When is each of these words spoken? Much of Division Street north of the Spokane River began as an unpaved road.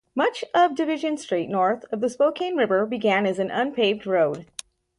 Much 0.15 0.43
of 0.55 0.73
Division 0.73 1.15
Street 1.15 1.47
north 1.47 1.85
of 1.93 2.01
the 2.01 2.09
Spokane 2.09 2.55
River 2.55 2.87
began 2.87 3.27
as 3.27 3.37
an 3.37 3.51
unpaved 3.51 4.07
road. 4.07 4.47